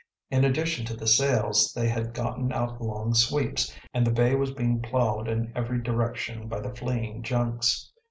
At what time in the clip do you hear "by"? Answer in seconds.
6.47-6.59